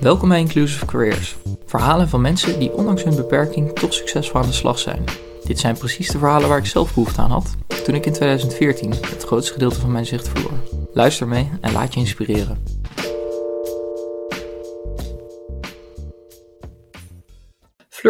[0.00, 1.36] Welkom bij Inclusive Careers.
[1.66, 5.04] Verhalen van mensen die ondanks hun beperking toch succesvol aan de slag zijn.
[5.44, 8.90] Dit zijn precies de verhalen waar ik zelf behoefte aan had toen ik in 2014
[8.90, 10.58] het grootste gedeelte van mijn zicht verloor.
[10.92, 12.79] Luister mee en laat je inspireren.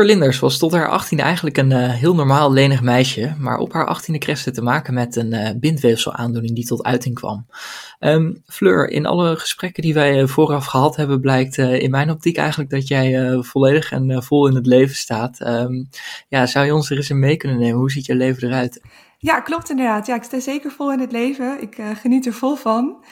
[0.00, 3.72] Fleur Linders was tot haar achttiende eigenlijk een uh, heel normaal lenig meisje, maar op
[3.72, 7.46] haar achttiende kreeg ze te maken met een uh, bindweefselaandoening die tot uiting kwam.
[7.98, 12.36] Um, Fleur, in alle gesprekken die wij uh, vooraf gehad hebben, blijkt in mijn optiek
[12.36, 15.40] eigenlijk dat jij volledig en vol in het leven staat.
[15.40, 15.88] Um,
[16.28, 17.78] ja, zou je ons er eens in mee kunnen nemen?
[17.78, 18.82] Hoe ziet je leven eruit?
[19.18, 20.06] Ja, klopt inderdaad.
[20.06, 21.62] Ja, ik sta zeker vol in het leven.
[21.62, 23.04] Ik geniet er vol van.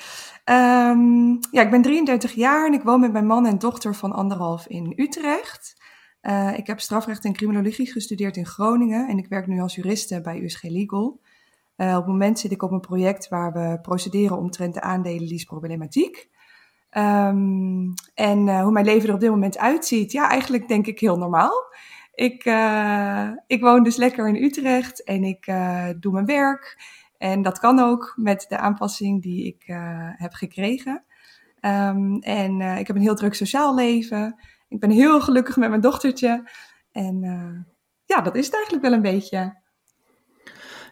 [0.45, 4.13] Um, ja, ik ben 33 jaar en ik woon met mijn man en dochter van
[4.13, 5.77] anderhalf in Utrecht.
[6.23, 10.21] Uh, ik heb strafrecht en criminologie gestudeerd in Groningen en ik werk nu als juriste
[10.21, 11.21] bij USG Legal.
[11.77, 16.29] Uh, op het moment zit ik op een project waar we procederen omtrent de aandelenleaseproblematiek.
[16.97, 21.01] Um, en uh, hoe mijn leven er op dit moment uitziet, ja, eigenlijk denk ik
[21.01, 21.53] heel normaal.
[22.15, 22.45] Ik,
[23.47, 25.45] ik woon dus lekker in Utrecht en ik
[26.01, 26.83] doe mijn werk.
[27.19, 29.63] En dat kan ook met de aanpassing die ik
[30.17, 31.05] heb gekregen.
[31.61, 34.41] Um, en ik heb een heel druk sociaal leven.
[34.69, 36.51] Ik ben heel gelukkig met mijn dochtertje.
[36.93, 37.61] En uh,
[38.05, 39.63] ja, dat is het eigenlijk wel een beetje.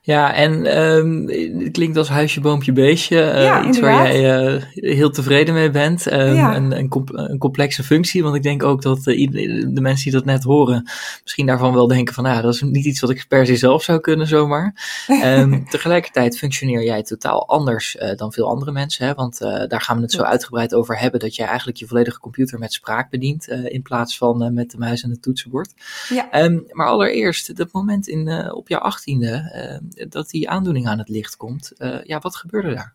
[0.06, 3.16] Ja, en um, het klinkt als huisje, boompje, beestje.
[3.16, 6.12] Uh, ja, iets waar jij uh, heel tevreden mee bent.
[6.12, 6.56] Um, ja.
[6.56, 9.30] een, een, een, complexe functie, want ik denk ook dat uh,
[9.74, 10.90] de mensen die dat net horen,
[11.22, 13.82] misschien daarvan wel denken van, nou, dat is niet iets wat ik per se zelf
[13.82, 14.74] zou kunnen zomaar.
[15.22, 19.14] Um, tegelijkertijd functioneer jij totaal anders dan veel andere mensen, hè?
[19.14, 22.58] want daar gaan we het zo uitgebreid over hebben, dat jij eigenlijk je volledige computer
[22.58, 25.72] met spraak bedient, in plaats van met de muis en het toetsenbord.
[26.08, 26.28] Ja.
[26.70, 29.50] maar allereerst, dat moment in, op jouw achttiende,
[30.08, 31.72] dat die aandoening aan het licht komt.
[31.78, 32.94] Uh, ja, wat gebeurde daar?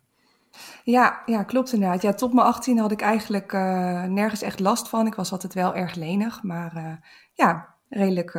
[0.84, 2.02] Ja, ja, klopt inderdaad.
[2.02, 5.06] Ja, tot mijn 18 had ik eigenlijk uh, nergens echt last van.
[5.06, 6.92] Ik was altijd wel erg lenig, maar uh,
[7.32, 8.30] ja, redelijk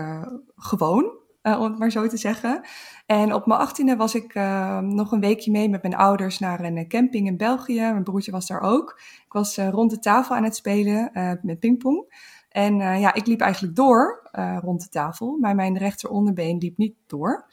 [0.56, 1.04] gewoon,
[1.42, 2.62] om het maar zo te zeggen.
[3.06, 4.34] En op mijn achttiende was ik
[4.82, 7.80] nog een weekje mee met mijn ouders naar een camping in België.
[7.80, 9.00] Mijn broertje was daar ook.
[9.26, 11.10] Ik was rond de tafel aan het spelen
[11.42, 12.06] met pingpong.
[12.50, 14.30] En ja, ik liep eigenlijk door
[14.62, 17.46] rond de tafel, maar mijn rechteronderbeen liep niet door.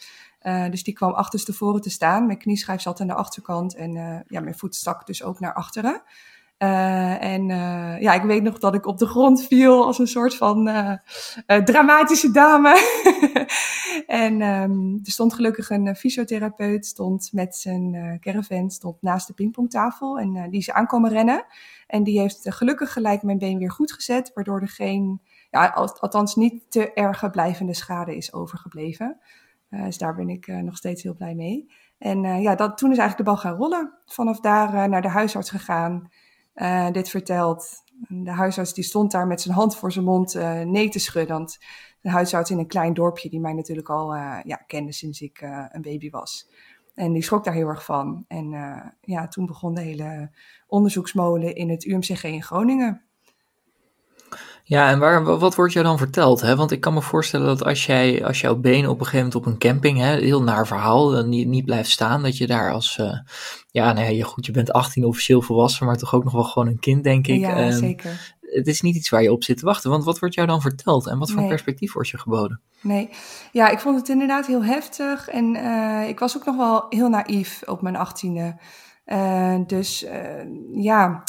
[0.42, 2.26] Uh, dus die kwam achterstevoren te staan.
[2.26, 5.54] Mijn knieschijf zat aan de achterkant en uh, ja, mijn voet stak dus ook naar
[5.54, 6.02] achteren.
[6.58, 7.46] Uh, en
[8.00, 10.64] ja, ik weet nog dat ik op de grond viel als een soort van
[11.64, 12.74] dramatische dame.
[14.06, 20.18] en um, er stond gelukkig een fysiotherapeut, stond met zijn caravan, stond naast de pingpongtafel
[20.18, 21.44] en die is aankomen rennen.
[21.86, 25.20] En die heeft gelukkig gelijk mijn been weer goed gezet, waardoor er geen,
[25.50, 25.66] ja,
[26.00, 29.20] althans niet te erge blijvende schade is overgebleven.
[29.70, 31.70] Uh, dus daar ben ik uh, nog steeds heel blij mee.
[31.98, 33.98] En uh, ja, dat, toen is eigenlijk de bal gaan rollen.
[34.04, 36.10] Vanaf daar naar de huisarts gegaan,
[36.92, 37.82] dit verteld.
[38.08, 41.36] De huisarts die stond daar met zijn hand voor zijn mond nee te schudden.
[41.36, 41.58] Want
[42.00, 44.14] de huisarts in een klein dorpje die mij natuurlijk al
[44.44, 46.50] ja, kende sinds ik een baby was.
[46.94, 48.24] En die schrok daar heel erg van.
[48.28, 48.50] En
[49.00, 50.30] ja, toen begon de hele
[50.66, 53.09] onderzoeksmolen in het UMCG in Groningen.
[54.70, 56.40] Ja, en waar, wat wordt jou dan verteld?
[56.40, 56.56] Hè?
[56.56, 59.34] Want ik kan me voorstellen dat als, jij, als jouw been op een gegeven moment
[59.34, 62.72] op een camping, hè, heel naar verhaal, dan niet, niet blijft staan, dat je daar
[62.72, 63.18] als, uh,
[63.70, 66.68] ja, nou ja, goed, je bent 18 officieel volwassen, maar toch ook nog wel gewoon
[66.68, 67.40] een kind, denk ik.
[67.40, 68.34] Ja, um, zeker.
[68.40, 70.60] Het is niet iets waar je op zit te wachten, want wat wordt jou dan
[70.60, 71.48] verteld en wat voor nee.
[71.48, 72.60] perspectief wordt je geboden?
[72.80, 73.08] Nee,
[73.52, 77.08] ja, ik vond het inderdaad heel heftig en uh, ik was ook nog wel heel
[77.08, 78.56] naïef op mijn achttiende.
[79.06, 80.06] Uh, dus
[80.72, 81.24] ja,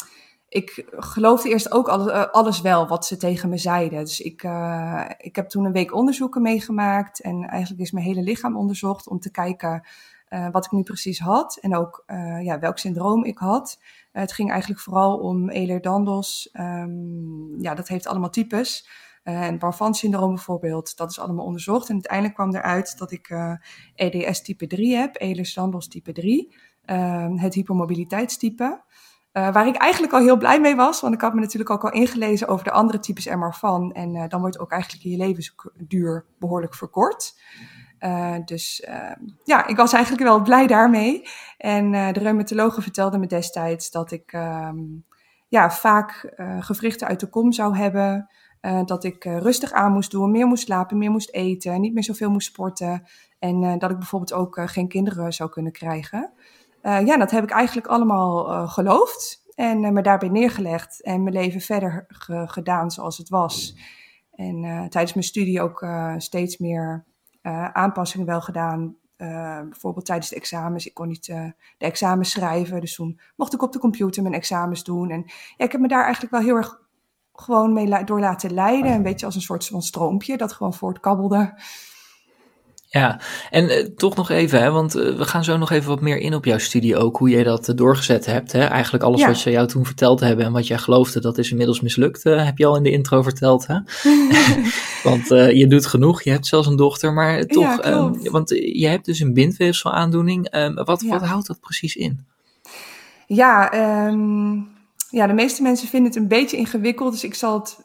[0.52, 3.98] ik geloofde eerst ook alles, eh, alles, wel wat ze tegen me zeiden.
[3.98, 7.20] Dus ik, uh, ik heb toen een week onderzoeken meegemaakt.
[7.20, 9.86] En eigenlijk is mijn hele lichaam onderzocht om te kijken
[10.28, 11.58] uh, wat ik nu precies had.
[11.60, 12.04] En ook
[12.42, 13.78] ja, welk syndroom ik had.
[14.12, 16.50] het ging eigenlijk vooral om Ehlers-Danlos.
[16.52, 18.88] Um, ja, dat heeft allemaal types.
[19.22, 21.88] en Barvan-syndroom bijvoorbeeld, dat is allemaal onderzocht.
[21.88, 23.36] En uiteindelijk kwam eruit dat ik
[23.94, 26.54] EDS type 3 heb, Ehlers-Danlos type 3.
[26.84, 28.82] Ehm, het hypermobiliteitstype.
[29.32, 31.84] Uh, waar ik eigenlijk al heel blij mee was, want ik had me natuurlijk ook
[31.84, 33.92] al ingelezen over de andere types MR-van.
[33.92, 37.40] En uh, dan wordt ook eigenlijk je levensduur behoorlijk verkort.
[38.00, 38.86] Uh, dus
[39.44, 41.28] ja, ik was eigenlijk wel blij daarmee.
[41.58, 45.04] En de reumatologe vertelde me destijds dat ik um,
[45.48, 48.28] ja, vaak gewrichten uit de kom zou hebben.
[48.84, 52.30] dat ik rustig aan moest doen, meer moest slapen, meer moest eten, niet meer zoveel
[52.30, 53.02] moest sporten.
[53.38, 56.32] En dat ik bijvoorbeeld ook geen kinderen zou kunnen krijgen.
[56.82, 61.22] Uh, ja, dat heb ik eigenlijk allemaal uh, geloofd en uh, me daarbij neergelegd en
[61.22, 63.76] mijn leven verder ge gedaan zoals het was.
[64.34, 65.86] En tijdens mijn studie ook
[66.16, 67.04] steeds meer
[67.72, 68.96] aanpassingen wel gedaan.
[69.68, 70.86] bijvoorbeeld tijdens de examens.
[70.86, 74.84] Ik kon niet de examens schrijven, dus toen mocht ik op de computer mijn examens
[74.84, 75.10] doen.
[75.10, 75.24] En
[75.56, 76.80] ja, ik heb me daar eigenlijk wel heel erg
[77.32, 78.92] gewoon mee door laten leiden.
[78.92, 81.54] Een beetje als een soort van stroompje dat gewoon voortkabbelde.
[82.92, 86.00] Ja, en eh, toch nog even, hè, want eh, we gaan zo nog even wat
[86.00, 88.52] meer in op jouw studie ook, hoe jij dat uh, doorgezet hebt.
[88.52, 88.64] Hè?
[88.64, 91.80] Eigenlijk alles wat ze jou toen verteld hebben en wat jij geloofde, dat is inmiddels
[91.80, 93.66] mislukt, heb je al in de intro verteld.
[93.66, 93.78] Hè?
[95.10, 99.04] want je doet genoeg, je hebt zelfs een dochter, maar toch, ehm, want je hebt
[99.04, 100.54] dus een bindweefselaandoening.
[100.54, 102.26] Um, wat, wat houdt dat precies in?
[103.26, 103.74] Ja,
[104.06, 104.68] um,
[105.10, 107.78] ja, de meeste mensen vinden het een beetje ingewikkeld, dus ik zal het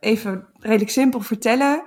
[0.00, 1.82] even redelijk simpel vertellen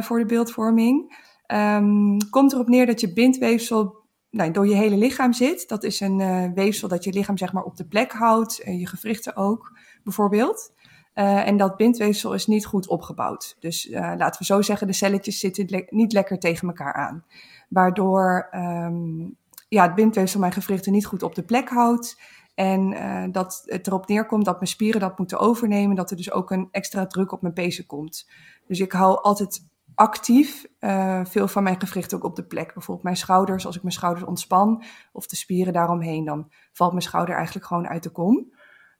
[0.00, 1.28] voor de beeldvorming.
[1.52, 3.98] Um, komt erop neer dat je bindweefsel
[4.30, 5.68] nou, door je hele lichaam zit.
[5.68, 8.78] Dat is een uh, weefsel dat je lichaam zeg maar op de plek houdt, en
[8.78, 10.72] je gewrichten ook bijvoorbeeld.
[11.14, 13.56] Uh, en dat bindweefsel is niet goed opgebouwd.
[13.60, 17.24] Dus uh, laten we zo zeggen, de celletjes zitten niet lekker tegen elkaar aan.
[17.68, 19.36] Waardoor um,
[19.68, 22.20] ja, het bindweefsel mijn gewrichten niet goed op de plek houdt.
[22.54, 25.96] En dat het erop neerkomt dat mijn spieren dat moeten overnemen.
[25.96, 28.28] Dat er dus ook een extra druk op mijn pezen komt.
[28.66, 29.68] Dus ik hou altijd
[30.00, 32.74] actief uh, veel van mijn gewrichten ook op de plek.
[32.74, 34.82] Bijvoorbeeld mijn schouders, als ik mijn schouders ontspan
[35.12, 38.52] of de spieren daaromheen, dan valt mijn schouder eigenlijk gewoon uit de kom.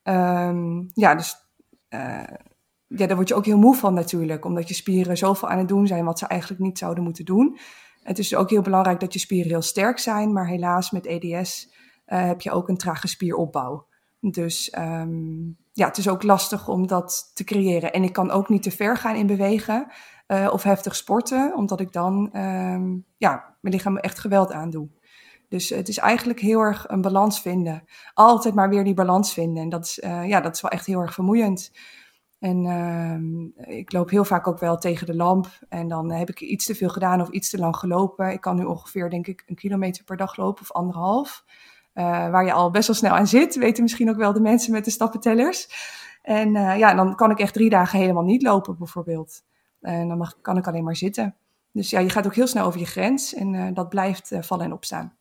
[0.02, 1.34] Um, ja, dus
[1.88, 2.22] uh,
[2.86, 5.68] ja, daar word je ook heel moe van natuurlijk, omdat je spieren zoveel aan het
[5.68, 7.58] doen zijn wat ze eigenlijk niet zouden moeten doen.
[8.02, 11.74] Het is ook heel belangrijk dat je spieren heel sterk zijn, maar helaas met EDS
[12.06, 13.86] uh, heb je ook een trage spieropbouw.
[14.20, 17.92] Dus um, ja, het is ook lastig om dat te creëren.
[17.92, 19.92] En ik kan ook niet te ver gaan in bewegen.
[20.32, 24.88] Uh, of heftig sporten, omdat ik dan um, ja, mijn lichaam echt geweld aandoe.
[25.48, 27.84] Dus het is eigenlijk heel erg een balans vinden.
[28.14, 29.62] Altijd maar weer die balans vinden.
[29.62, 31.72] En dat is, uh, ja, dat is wel echt heel erg vermoeiend.
[32.38, 35.48] En uh, ik loop heel vaak ook wel tegen de lamp.
[35.68, 38.32] En dan heb ik iets te veel gedaan of iets te lang gelopen.
[38.32, 41.44] Ik kan nu ongeveer, denk ik, een kilometer per dag lopen of anderhalf.
[41.94, 44.72] Uh, waar je al best wel snel aan zit, weten misschien ook wel de mensen
[44.72, 45.68] met de stappentellers.
[46.22, 49.42] En ja, dan kan ik echt drie dagen helemaal niet lopen, bijvoorbeeld.
[49.80, 51.34] En dan mag, kan ik alleen maar zitten.
[51.72, 54.42] Dus ja, je gaat ook heel snel over je grens en uh, dat blijft uh,
[54.42, 55.14] vallen en opstaan.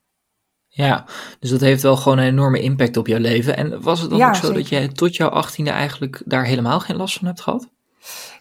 [0.68, 1.06] Ja,
[1.40, 3.58] dus dat heeft wel gewoon een enorme impact op jouw leven.
[3.58, 4.54] En was het dan ook zo zeker.
[4.56, 7.70] dat jij tot jouw achttiende eigenlijk daar helemaal geen last van hebt gehad?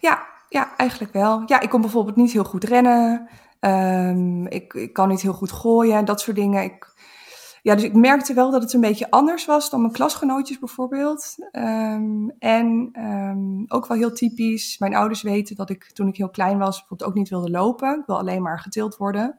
[0.00, 1.42] Ja, ja eigenlijk wel.
[1.46, 3.28] Ja, ik kon bijvoorbeeld niet heel goed rennen.
[3.60, 6.62] Um, ik, ik kan niet heel goed gooien, dat soort dingen.
[6.62, 6.94] Ik
[7.62, 11.34] ja, dus ik merkte wel dat het een beetje anders was dan mijn klasgenootjes bijvoorbeeld.
[11.52, 14.78] Um, en um, ook wel heel typisch.
[14.78, 17.98] Mijn ouders weten dat ik toen ik heel klein was bijvoorbeeld ook niet wilde lopen.
[18.00, 19.36] Ik wil alleen maar getild worden.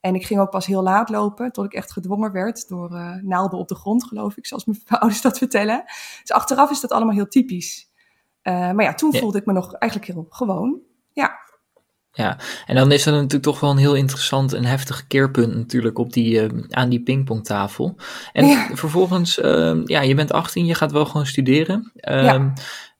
[0.00, 3.14] En ik ging ook pas heel laat lopen, tot ik echt gedwongen werd door uh,
[3.14, 5.82] naalden op de grond, geloof ik, zoals mijn ouders dat vertellen.
[6.20, 7.92] Dus achteraf is dat allemaal heel typisch.
[8.42, 9.18] Uh, maar ja, toen ja.
[9.18, 10.80] voelde ik me nog eigenlijk heel gewoon.
[12.12, 12.38] Ja.
[12.66, 16.12] En dan is er natuurlijk toch wel een heel interessant en heftig keerpunt natuurlijk op
[16.12, 17.96] die, uh, aan die pingpongtafel.
[18.32, 18.68] En ja.
[18.72, 21.92] vervolgens, uh, ja, je bent 18, je gaat wel gewoon studeren.
[22.08, 22.52] Um, ja.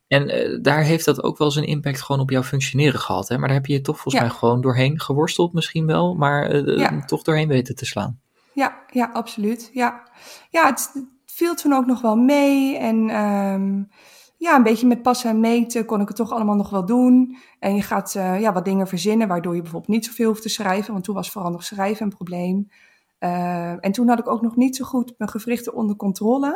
[0.06, 3.28] En uh, daar heeft dat ook wel zijn impact gewoon op jouw functioneren gehad.
[3.28, 3.38] Hè?
[3.38, 6.62] Maar daar heb je je toch volgens mij gewoon doorheen geworsteld misschien wel, maar
[7.06, 8.20] toch doorheen weten te slaan.
[8.52, 9.70] Ja, ja, absoluut.
[9.72, 10.08] Ja,
[10.50, 10.92] ja het
[11.26, 12.96] viel toen ook nog wel mee en...
[13.16, 13.88] Um,
[14.40, 17.36] ja, een beetje met passen en meten kon ik het toch allemaal nog wel doen.
[17.58, 20.48] En je gaat uh, ja, wat dingen verzinnen, waardoor je bijvoorbeeld niet zoveel hoeft te
[20.48, 20.92] schrijven.
[20.92, 22.68] Want toen was vooral nog schrijven een probleem.
[23.18, 26.46] Uh, en toen had ik ook nog niet zo goed mijn gewrichten onder controle.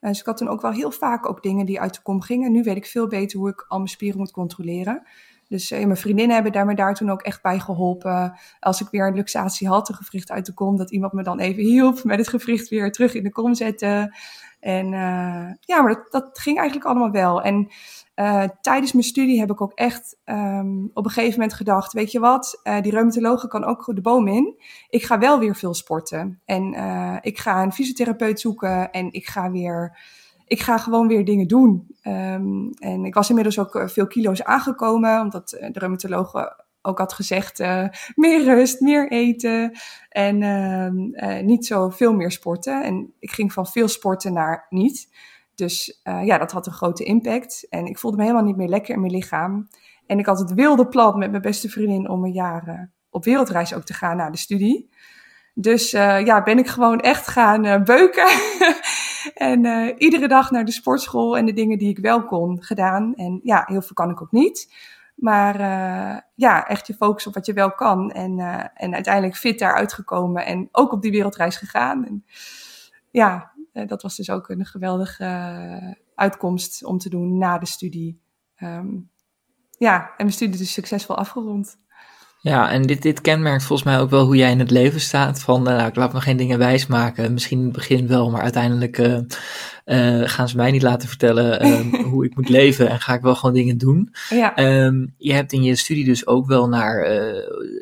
[0.00, 2.20] Uh, dus ik had toen ook wel heel vaak ook dingen die uit de kom
[2.20, 2.52] gingen.
[2.52, 5.02] Nu weet ik veel beter hoe ik al mijn spieren moet controleren.
[5.48, 8.38] Dus mijn vriendinnen hebben daar me daar toen ook echt bij geholpen.
[8.60, 11.38] Als ik weer een luxatie had, een gewricht uit de kom, dat iemand me dan
[11.38, 14.14] even hielp met het gewricht weer terug in de kom zetten.
[14.62, 17.42] En uh, ja, maar dat, dat, ging eigenlijk allemaal wel.
[17.42, 17.68] En
[18.16, 22.12] uh, tijdens mijn studie heb ik ook echt um, op een gegeven moment gedacht: weet
[22.12, 24.54] je wat, uh, die reumatologe kan ook de boom in.
[24.88, 26.40] Ik ga wel weer veel sporten.
[26.44, 26.74] En
[27.20, 29.98] ik ga een fysiotherapeut zoeken en ik ga weer.
[30.46, 31.96] Ik ga gewoon weer dingen doen.
[32.02, 37.60] Um, en ik was inmiddels ook veel kilo's aangekomen, omdat de reumatologe ook had gezegd,
[37.60, 42.84] uh, meer rust, meer eten en uh, uh, niet zo veel meer sporten.
[42.84, 45.08] En ik ging van veel sporten naar niet.
[45.54, 47.66] Dus ja, dat had een grote impact.
[47.68, 49.68] En ik voelde me helemaal niet meer lekker in mijn lichaam.
[50.06, 53.74] En ik had het wilde plan met mijn beste vriendin om een jaar op wereldreis
[53.74, 54.90] ook te gaan naar de studie.
[55.54, 58.28] Dus ja, ben ik gewoon echt gaan beuken.
[59.34, 59.64] en
[59.98, 63.14] iedere dag naar de sportschool en de dingen die ik wel kon gedaan.
[63.14, 64.68] En ja, heel veel kan ik ook niet.
[65.14, 68.10] Maar uh, ja, echt je focus op wat je wel kan.
[68.10, 72.06] En, uh, en uiteindelijk fit daar uitgekomen en ook op die wereldreis gegaan.
[72.06, 72.24] En
[73.10, 78.22] ja, uh, dat was dus ook een geweldige uitkomst om te doen na de studie.
[78.62, 79.10] Um,
[79.78, 81.80] ja, en mijn studie dus succesvol afgerond.
[82.38, 85.42] Ja, en dit, dit kenmerkt volgens mij ook wel hoe jij in het leven staat.
[85.42, 87.32] Van, nou, ik laat me geen dingen wijs maken.
[87.32, 88.96] Misschien in het begin wel, maar uiteindelijk
[89.84, 93.20] uh, gaan ze mij niet laten vertellen ehm, hoe ik moet leven en ga ik
[93.20, 94.14] wel gewoon dingen doen.
[94.30, 94.56] Ja.
[94.56, 97.06] Ehm, je hebt in je studie dus ook wel naar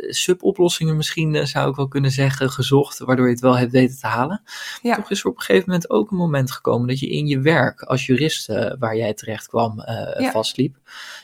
[0.09, 4.07] suboplossingen misschien, zou ik wel kunnen zeggen, gezocht, waardoor je het wel hebt weten te
[4.07, 4.43] halen.
[4.83, 4.95] Ja.
[4.95, 7.41] Toch is er op een gegeven moment ook een moment gekomen dat je in je
[7.41, 8.47] werk als jurist,
[8.79, 9.83] waar jij terecht kwam,
[10.19, 10.31] ja.
[10.31, 10.77] vastliep.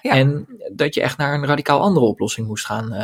[0.03, 2.95] En dat je echt naar een radicaal andere oplossing moest gaan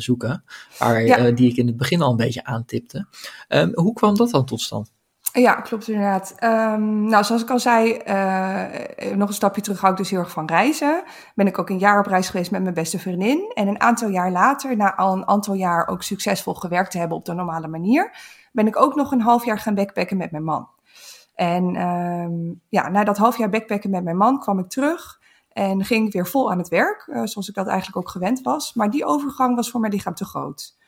[0.00, 0.44] zoeken,
[0.78, 3.06] waar, die ik in het begin al een beetje aantipte.
[3.48, 4.92] Um, hoe kwam dat dan tot stand?
[5.32, 6.34] Ja, klopt inderdaad.
[6.44, 10.18] Um, nou, zoals ik al zei, uh, nog een stapje terug hou ik dus heel
[10.18, 11.02] erg van reizen.
[11.34, 13.50] Ben ik ook een jaar op reis geweest met mijn beste vriendin.
[13.54, 17.16] En een aantal jaar later, na al een aantal jaar ook succesvol gewerkt te hebben
[17.16, 18.16] op de normale manier,
[18.52, 20.68] ben ik ook nog een half jaar gaan backpacken met mijn man.
[21.34, 25.20] En um, ja, na dat half jaar backpacken met mijn man kwam ik terug
[25.52, 28.40] en ging ik weer vol aan het werk, uh, zoals ik dat eigenlijk ook gewend
[28.40, 28.74] was.
[28.74, 30.80] Maar die overgang was voor mijn lichaam te groot.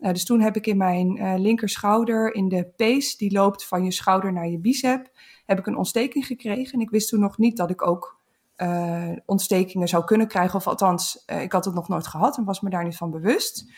[0.00, 3.84] Uh, dus toen heb ik in mijn uh, linkerschouder, in de pees die loopt van
[3.84, 5.10] je schouder naar je bicep,
[5.46, 6.72] heb ik een ontsteking gekregen.
[6.72, 8.18] En ik wist toen nog niet dat ik ook
[8.56, 10.58] uh, ontstekingen zou kunnen krijgen.
[10.58, 13.72] Of althans, ik had het nog nooit gehad en was me daar niet van bewust.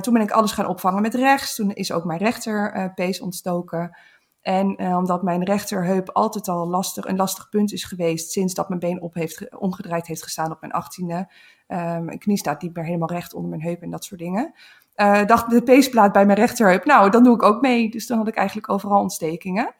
[0.00, 1.54] toen ben ik alles gaan opvangen met rechts.
[1.54, 3.98] Toen is ook mijn rechterpees ontstoken.
[4.40, 8.80] En omdat mijn rechterheup altijd al lastig, een lastig punt is geweest sinds dat mijn
[8.80, 11.32] been op heeft, omgedraaid heeft gestaan op mijn achttiende.
[11.66, 14.54] mijn knie staat niet meer helemaal recht onder mijn heup en dat soort dingen
[15.00, 17.90] uh, dacht de peesplaat bij mijn rechterheup, nou, dan doe ik ook mee.
[17.90, 19.74] Dus dan had ik eigenlijk overal ontstekingen.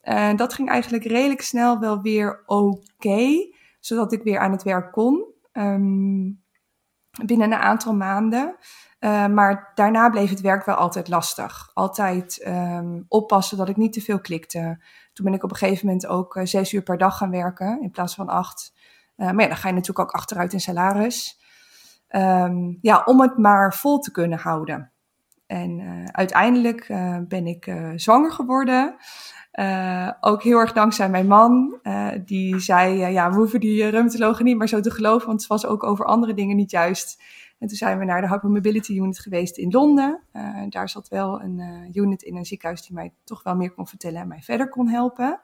[0.00, 4.92] En dat ging eigenlijk redelijk snel wel weer oké, zodat ik weer aan het werk
[4.92, 5.24] kon.
[5.52, 6.42] Um,
[7.24, 8.56] binnen een aantal maanden.
[9.00, 11.70] Uh, maar daarna bleef het werk wel altijd lastig.
[11.74, 14.84] Altijd um, oppassen dat ik niet te veel klikte.
[15.12, 17.90] Toen ben ik op een gegeven moment ook zes uur per dag gaan werken in
[17.90, 18.72] plaats van acht.
[19.16, 21.41] Maar ja, dan ga je natuurlijk ook achteruit in salaris.
[22.16, 24.92] Um, ja, om het maar vol te kunnen houden.
[25.46, 28.96] En uh, uiteindelijk uh, ben ik uh, zwanger geworden.
[30.20, 31.80] ook heel erg dankzij mijn man.
[32.24, 35.66] die zei, ja, we hoeven die reumatologen niet meer zo te geloven, want het was
[35.66, 37.22] ook over andere dingen niet juist.
[37.58, 40.22] En toen zijn we naar de Hypermobility Unit geweest in Londen.
[40.68, 44.20] daar zat wel een unit in een ziekenhuis die mij toch wel meer kon vertellen
[44.20, 45.40] en mij verder kon helpen.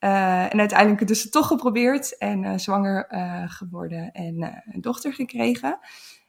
[0.00, 5.12] Uh, en uiteindelijk dus het toch geprobeerd en uh, zwanger uh, geworden en een dochter
[5.12, 5.78] gekregen.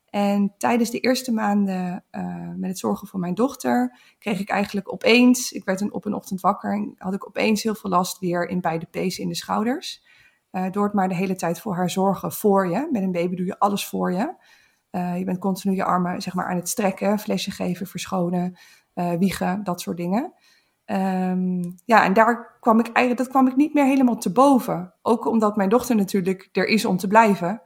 [0.09, 2.03] En tijdens de eerste maanden
[2.55, 6.13] met het zorgen voor mijn dochter kreeg ik eigenlijk opeens, ik werd een, op een
[6.13, 9.35] ochtend wakker en had ik opeens heel veel last weer in beide pezen in de
[9.35, 10.03] schouders.
[10.71, 12.87] door het maar de hele tijd voor haar zorgen voor je.
[12.91, 14.35] Met een baby doe je alles voor je.
[15.17, 18.57] je bent continu je armen zeg maar, aan het strekken, flesje geven, verschonen,
[18.93, 20.33] wiegen, dat soort dingen.
[20.91, 24.93] Um, ja, en daar kwam ik eigenlijk, dat kwam ik niet meer helemaal te boven.
[25.01, 27.61] Ook omdat mijn dochter natuurlijk er is om te blijven.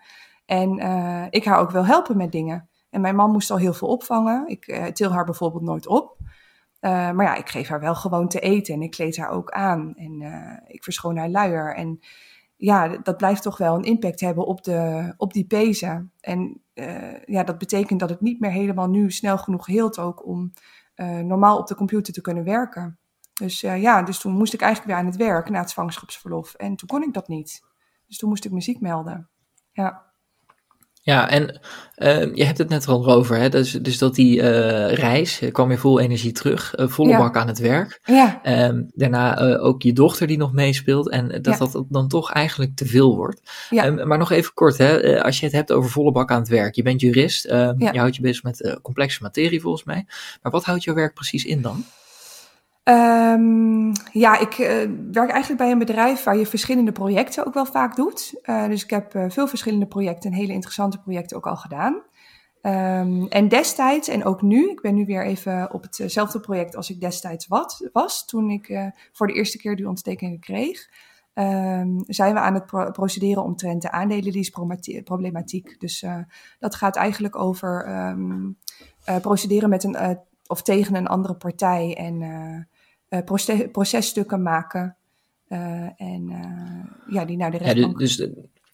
[0.45, 2.69] En uh, ik haar ook wil helpen met dingen.
[2.89, 4.47] En mijn man moest al heel veel opvangen.
[4.47, 6.17] Ik uh, til haar bijvoorbeeld nooit op.
[6.21, 9.51] Uh, maar ja, ik geef haar wel gewoon te eten en ik kleed haar ook
[9.51, 9.93] aan.
[9.95, 10.21] En
[10.67, 11.75] ik verschoon haar luier.
[11.75, 11.99] En
[12.55, 16.11] ja, dat blijft toch wel een impact hebben op, de, op die pezen.
[16.19, 16.61] En
[17.25, 20.53] ja, dat betekent dat het niet meer helemaal nu snel genoeg heelt ook om
[21.23, 22.97] normaal op de computer te kunnen werken.
[23.33, 26.53] Dus uh, ja, dus toen moest ik eigenlijk weer aan het werk na het zwangerschapsverlof.
[26.53, 27.61] En toen kon ik dat niet.
[28.07, 29.29] Dus toen moest ik muziek melden.
[29.71, 30.11] Ja.
[31.01, 31.61] Ja, en
[31.97, 33.49] uh, je hebt het net al over, hè?
[33.49, 37.17] Dus, dus dat die uh, reis, je kwam weer vol energie terug, uh, volle ja.
[37.17, 37.99] bak aan het werk.
[38.03, 38.41] Ja.
[38.67, 41.57] Um, daarna ook je dochter die nog meespeelt en dat ja.
[41.57, 43.41] dat dan toch eigenlijk te veel wordt.
[43.69, 43.85] Ja.
[43.85, 45.23] Um, maar nog even kort, hè?
[45.23, 47.75] als je het hebt over volle bak aan het werk, je bent jurist, ja.
[47.77, 50.05] je houdt je bezig met complexe materie volgens mij.
[50.41, 51.85] Maar wat houdt jouw werk precies in dan?
[52.83, 54.67] Um, ja, ik uh,
[55.11, 58.39] werk eigenlijk bij een bedrijf waar je verschillende projecten ook wel vaak doet.
[58.43, 61.93] Uh, dus ik heb uh, veel verschillende projecten en hele interessante projecten ook al gedaan.
[62.61, 66.89] Um, en destijds en ook nu, ik ben nu weer even op hetzelfde project als
[66.89, 70.89] ik destijds wat, was, toen ik voor de eerste keer die ontstekingen kreeg,
[71.33, 75.79] um, zijn we aan het pro procederen omtrent de aandelenlease-problematiek.
[75.79, 76.05] Dus
[76.59, 77.87] dat gaat eigenlijk over
[79.21, 82.21] procederen met een, of tegen een andere partij en
[83.21, 84.95] proces, processtukken maken.
[85.47, 85.59] Uh,
[85.97, 87.91] en uh, ja, die naar de rechtbank...
[87.91, 88.27] Ja, dus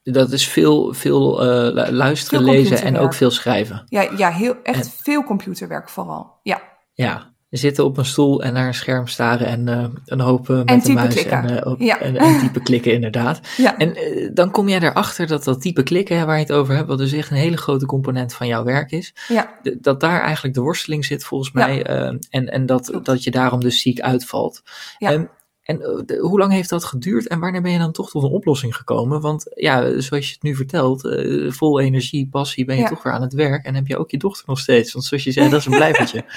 [0.04, 1.44] dat is veel, veel
[1.92, 3.84] luisteren, veel lezen en ook veel schrijven.
[3.86, 6.40] Ja, ja heel, echt en, veel computerwerk vooral.
[6.44, 6.62] Ja.
[6.94, 10.64] Ja, zitten op een stoel en naar een scherm staren en uh, een hoop uh,
[10.64, 11.44] met de muis klikken.
[11.44, 12.00] en, uh, ja.
[12.00, 13.40] en, en, type klikken inderdaad.
[13.58, 13.78] Ja.
[13.78, 13.96] En
[14.34, 17.12] dan kom jij erachter dat dat type klikken waar je het over hebt, wat dus
[17.12, 19.60] echt een hele grote component van jouw werk is, ja.
[19.80, 23.82] dat daar eigenlijk de worsteling zit volgens mij en, en dat, dat je daarom dus
[23.82, 24.62] ziek uitvalt.
[24.98, 25.12] Ja.
[25.12, 25.30] En,
[25.64, 25.82] en
[26.20, 29.22] hoe lang heeft dat geduurd en wanneer ben je dan toch tot een oplossing gekomen?
[29.22, 31.02] Want ja, zoals je het nu vertelt,
[31.48, 34.18] vol energie, passie, ben je toch weer aan het werk en heb je ook je
[34.18, 34.94] dochter nog steeds.
[34.94, 36.24] Want zoals je zei, dat is een blijvertje.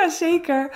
[0.00, 0.70] ja, zeker.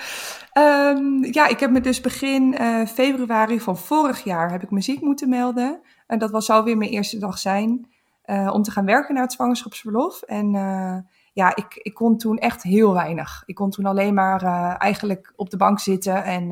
[0.53, 5.01] Um, ja, ik heb me dus begin uh, februari van vorig jaar heb ik muziek
[5.01, 5.81] moeten melden.
[6.07, 7.87] En dat was, zou weer mijn eerste dag zijn
[8.25, 10.21] uh, om te gaan werken naar het zwangerschapsverlof.
[10.21, 10.97] En uh,
[11.33, 13.43] ja, ik, ik kon toen echt heel weinig.
[13.45, 14.41] Ik kon toen alleen maar
[14.77, 16.51] eigenlijk op de bank zitten en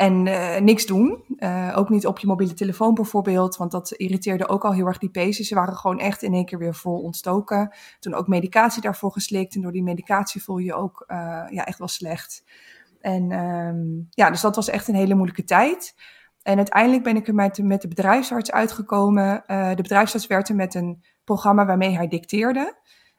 [0.00, 1.24] en uh, niks doen.
[1.36, 4.98] Uh, ook niet op je mobiele telefoon bijvoorbeeld, want dat irriteerde ook al heel erg
[4.98, 5.44] die pezen.
[5.44, 7.74] Ze waren gewoon echt in één keer weer vol ontstoken.
[7.98, 9.54] Toen ook medicatie daarvoor geslikt.
[9.54, 11.16] En door die medicatie voel je je ook uh,
[11.50, 12.44] ja, echt wel slecht.
[13.00, 15.94] En um, ja, dus dat was echt een hele moeilijke tijd.
[16.42, 19.42] En uiteindelijk ben ik er met, de bedrijfsarts uitgekomen.
[19.46, 22.74] de bedrijfsarts werkte met een programma waarmee hij dicteerde.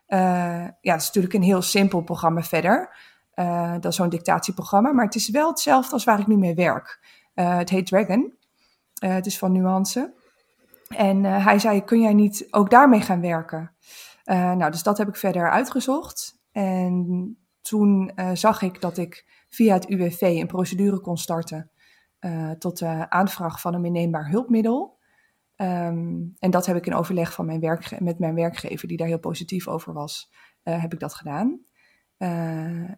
[0.07, 2.95] ja, dat is natuurlijk een heel simpel programma verder.
[3.41, 4.91] Uh, dat is zo'n dictatieprogramma.
[4.91, 7.00] Maar het is wel hetzelfde als waar ik nu mee werk.
[7.36, 8.33] Uh, het heet Dragon.
[9.03, 10.13] Uh, het is van Nuance.
[10.88, 13.75] En hij zei, kun jij niet ook daarmee gaan werken?
[14.24, 16.39] nou, dus dat heb ik verder uitgezocht.
[16.51, 21.71] En toen zag ik dat ik via het UWV een procedure kon starten
[22.57, 25.00] tot aanvraag van een inneembaar hulpmiddel.
[25.55, 29.07] Um, en dat heb ik in overleg van mijn werk, met mijn werkgever, die daar
[29.07, 30.31] heel positief over was,
[30.63, 31.65] heb ik dat gedaan.
[32.21, 32.27] Uh,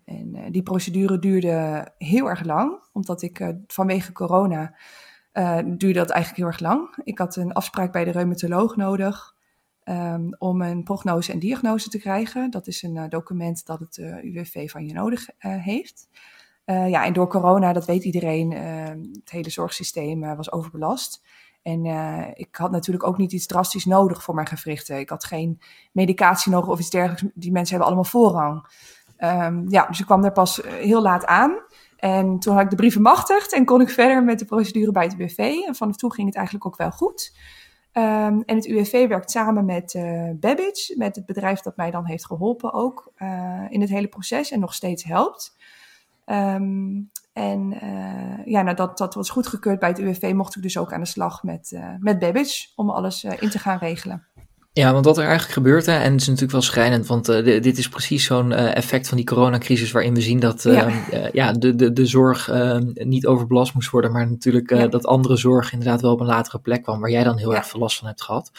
[0.06, 4.76] en uh, die procedure duurde heel erg lang, omdat ik uh, vanwege corona
[5.64, 6.98] duurde dat eigenlijk heel erg lang.
[7.04, 9.36] Ik had een afspraak bij de reumatoloog nodig
[9.84, 12.50] um, om een prognose en diagnose te krijgen.
[12.50, 16.08] Dat is een document dat het UWV van je nodig heeft.
[16.66, 21.22] ja, en door corona, dat weet iedereen, het hele zorgsysteem was overbelast.
[21.62, 21.86] En
[22.34, 25.00] ik had natuurlijk ook niet iets drastisch nodig voor mijn gewrichten.
[25.00, 25.62] Ik had geen
[25.92, 27.24] medicatie nodig of iets dergelijks.
[27.36, 28.68] Die mensen hebben allemaal voorrang.
[29.24, 31.62] Um, ja, dus ik kwam er pas eh, heel laat aan.
[31.98, 35.04] En toen had ik de brieven machtigd en kon ik verder met de procedure bij
[35.04, 35.38] het UWV.
[35.68, 37.36] En vanaf toen ging het eigenlijk ook wel goed.
[37.94, 42.06] Um, en het UWV werkt samen met uh, Babbage, met het bedrijf dat mij dan
[42.06, 45.56] heeft geholpen ook uh, in het hele proces en nog steeds helpt.
[46.26, 47.70] Um, en
[48.46, 51.06] ja, nou, dat, dat was goedgekeurd bij het UWV, mocht ik dus ook aan de
[51.06, 54.28] slag met, met Babbage om alles in te gaan regelen.
[54.76, 57.62] Ja, want wat er eigenlijk gebeurt, hè, en het is natuurlijk wel schrijnend, want uh,
[57.62, 61.30] dit is precies zo'n uh, effect van die coronacrisis waarin we zien dat uh, ja.
[61.34, 61.52] ja.
[61.52, 62.52] de, de, de zorg
[62.94, 64.88] niet overbelast moest worden, maar natuurlijk ja.
[64.88, 67.58] dat andere zorg inderdaad wel op een latere plek kwam, waar jij dan heel ja.
[67.58, 68.52] erg veel last van hebt gehad.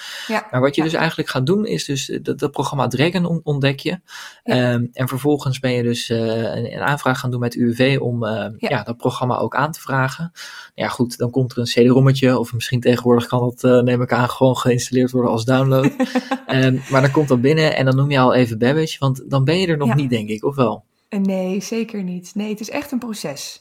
[0.51, 3.81] Maar wat je dus eigenlijk gaat doen, is dus dat, dat programma Dragon on, ontdek
[3.81, 4.01] je.
[4.45, 8.27] Um, en vervolgens ben je dus een, een, aanvraag gaan doen met UWV om
[8.59, 8.83] ja.
[8.83, 10.33] dat programma ook aan te vragen.
[10.75, 14.31] Ja goed, dan komt er een CD-rommetje, of misschien tegenwoordig kan dat, neem ik aan,
[14.31, 15.93] gewoon geïnstalleerd worden als download.
[16.47, 19.45] um, maar dan komt dat binnen en dan noem je al even Babbage, want dan
[19.45, 19.95] ben je er nog ja.
[19.95, 20.85] niet, denk ik, of wel?
[21.09, 22.31] Nee, zeker niet.
[22.35, 23.61] Nee, het is echt een proces.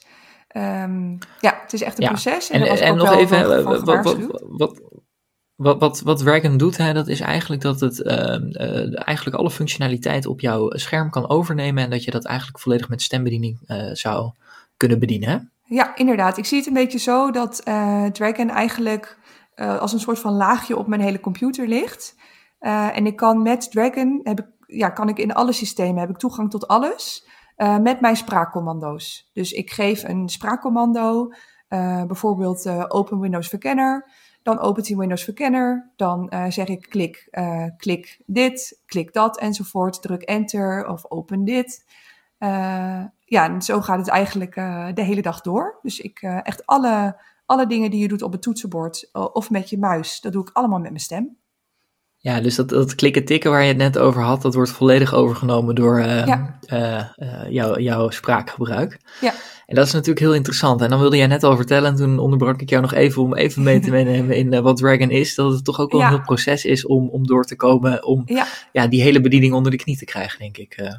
[0.56, 2.10] Um, ja, het is echt een ja.
[2.10, 2.50] proces.
[2.50, 4.80] En, en, en nog even, van, van wat, wat,
[5.56, 9.50] wat, wat, wat Dragon doet, hè, dat is eigenlijk dat het uh, uh, eigenlijk alle
[9.50, 13.90] functionaliteit op jouw scherm kan overnemen en dat je dat eigenlijk volledig met stembediening uh,
[13.92, 14.32] zou
[14.76, 15.28] kunnen bedienen.
[15.28, 15.38] Hè?
[15.74, 16.38] Ja, inderdaad.
[16.38, 17.62] Ik zie het een beetje zo dat
[18.12, 19.18] Dragon eigenlijk
[19.56, 22.14] als een soort van laagje op mijn hele computer ligt.
[22.64, 26.10] Uh, en ik kan met Dragon, heb ik, ja, kan ik in alle systemen, heb
[26.10, 27.28] ik toegang tot alles.
[27.56, 29.30] Uh, met mijn spraakcommando's.
[29.32, 31.32] Dus ik geef een spraakcommando,
[31.68, 34.10] uh, bijvoorbeeld Open Windows Verkenner.
[34.42, 35.92] Dan opent hij Windows Verkenner.
[35.96, 37.28] Dan zeg ik klik,
[37.76, 40.02] klik dit, klik dat enzovoort.
[40.02, 41.84] Druk enter of open dit.
[43.24, 44.54] ja, en zo gaat het eigenlijk
[44.94, 45.78] de hele dag door.
[45.82, 49.78] Dus ik echt alle, alle dingen die je doet op het toetsenbord of met je
[49.78, 51.36] muis, dat doe ik allemaal met mijn stem.
[52.24, 55.14] Ja, dus dat, dat klikken tikken waar je het net over had, dat wordt volledig
[55.14, 56.58] overgenomen door uh, ja.
[56.72, 59.00] uh, uh, jou, jouw spraakgebruik.
[59.20, 59.32] Ja.
[59.66, 60.80] En dat is natuurlijk heel interessant.
[60.80, 63.34] En dan wilde jij net al vertellen, en toen onderbrak ik jou nog even om
[63.34, 66.06] even mee te nemen in wat Dragon is, dat het toch ook wel ja.
[66.06, 68.46] een heel proces is om, om door te komen, om ja.
[68.72, 68.86] ja.
[68.86, 70.98] die hele bediening onder de knie te krijgen, denk ik.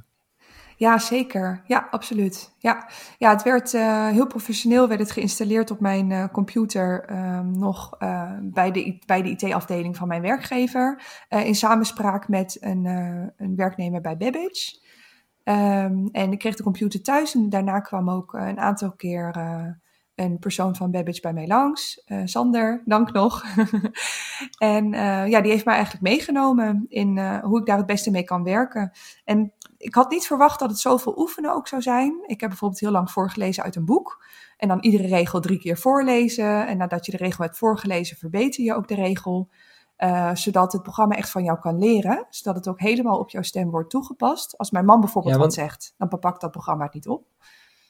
[0.77, 1.61] Ja, zeker.
[1.65, 2.53] Ja, absoluut.
[2.59, 7.59] Ja, ja het werd uh, heel professioneel werd het geïnstalleerd op mijn uh, computer um,
[7.59, 11.01] nog uh, bij de, bij de IT-afdeling van mijn werkgever.
[11.29, 12.85] in samenspraak met een,
[13.38, 14.83] een werknemer bij Babbage.
[15.43, 19.35] Um, en ik kreeg de computer thuis en daarna kwam ook een aantal keer
[20.15, 22.03] een persoon van Babbage bij mij langs.
[22.23, 23.43] Sander, dank nog.
[24.57, 24.89] en
[25.29, 28.91] ja, die heeft mij eigenlijk meegenomen in hoe ik daar het beste mee kan werken.
[29.23, 29.53] En
[29.86, 32.24] ik had niet verwacht dat het zoveel oefenen ook zou zijn.
[32.26, 34.26] Ik heb bijvoorbeeld heel lang voorgelezen uit een boek.
[34.58, 36.67] En dan iedere regel drie keer voorlezen.
[36.67, 39.50] En nadat je de regel hebt voorgelezen, verbeter je ook de regel.
[40.34, 42.26] zodat het programma echt van jou kan leren.
[42.30, 44.58] Zodat het ook helemaal op jouw stem wordt toegepast.
[44.58, 45.56] Als mijn man bijvoorbeeld ja, want...
[45.56, 47.28] wat zegt, dan pakt dat programma het niet op.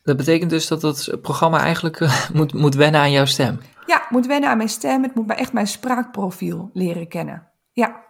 [0.04, 3.60] Dat betekent dus dat het programma eigenlijk uh, moet, moet wennen aan jouw stem.
[3.86, 5.04] Ja, moet wennen aan mijn stem.
[5.04, 7.52] Het moet echt mijn spraakprofiel leren kennen.
[7.72, 8.04] Ja.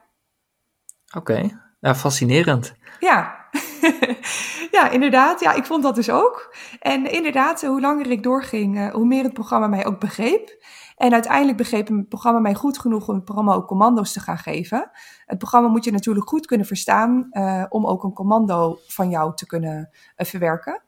[1.15, 1.58] Oké, okay.
[1.80, 2.74] nou fascinerend.
[3.00, 3.44] Ja.
[4.78, 5.39] ja, inderdaad.
[5.39, 6.56] Ja, ik vond dat dus ook.
[6.80, 10.63] En inderdaad, hoe langer ik doorging, hoe meer het programma mij ook begreep.
[10.95, 14.38] En uiteindelijk begreep het programma mij goed genoeg om het programma ook commando's te gaan
[14.38, 14.91] geven.
[15.26, 19.36] Het programma moet je natuurlijk goed kunnen verstaan uh, om ook een commando van jou
[19.36, 20.84] te kunnen uh, verwerken.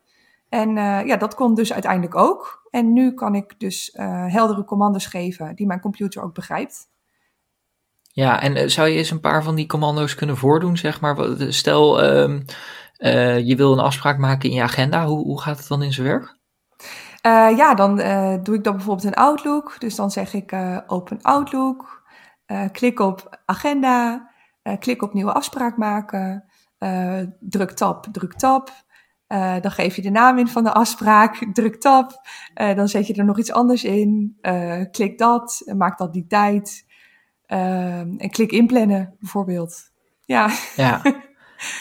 [0.50, 2.68] En ja, dat kon dus uiteindelijk ook.
[2.70, 3.92] En nu kan ik dus
[4.28, 6.90] heldere commando's geven die mijn computer ook begrijpt.
[8.12, 11.18] Ja, en zou je eens een paar van die commando's kunnen voordoen, zeg maar?
[11.38, 12.02] Stel,
[13.00, 15.06] uh, je wil een afspraak maken in je agenda.
[15.06, 16.36] Hoe, hoe gaat het dan in zijn werk?
[17.26, 19.76] Uh, ja, dan uh, doe ik dat bijvoorbeeld in Outlook.
[19.80, 20.56] Dus dan zeg ik
[20.88, 22.04] open Outlook,
[22.72, 24.30] klik op agenda,
[24.80, 26.44] klik op nieuwe afspraak maken,
[27.40, 28.72] druk tab, druk tab.
[29.62, 32.12] dan geef je de naam in van de afspraak, druk tab.
[32.54, 34.38] dan zet je er nog iets anders in,
[34.92, 36.86] klik dat, maak dat die tijd.
[37.48, 39.92] en klik inplannen bijvoorbeeld.
[40.26, 40.50] Ja.
[40.76, 41.02] ja.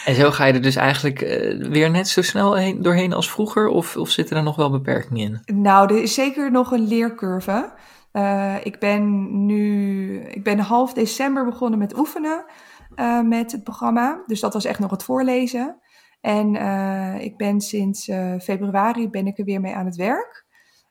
[0.05, 3.31] En zo ga je er dus eigenlijk uh, weer net zo snel heen, doorheen als
[3.31, 5.61] vroeger, of, of zitten er nog wel beperkingen in?
[5.61, 7.73] Nou, er is zeker nog een leercurve.
[8.13, 12.45] Uh, ik ben nu, ik ben half december begonnen met oefenen
[12.95, 14.23] uh, met het programma.
[14.25, 15.79] Dus dat was echt nog het voorlezen.
[16.21, 16.55] En
[17.21, 20.46] ik ben sinds februari ben ik er weer mee aan het werk.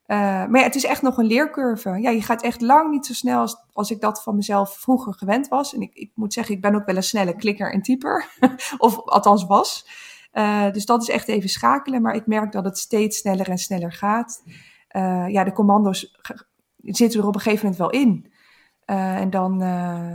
[0.07, 1.91] Uh, maar ja, het is echt nog een leercurve.
[2.01, 5.15] Ja, je gaat echt lang niet zo snel als, als ik dat van mezelf vroeger
[5.15, 5.75] gewend was.
[5.75, 8.29] En ik, ik moet zeggen, ik ben ook wel een snelle klikker en typer.
[8.79, 9.89] of althans was.
[10.33, 12.03] Uh, dus dat is echt even schakelen.
[12.03, 14.43] Maar ik merk dat het steeds sneller en sneller gaat.
[14.97, 16.19] Uh, ja, de commando's
[16.83, 18.33] zitten er op een gegeven moment wel in.
[18.85, 19.59] en dan,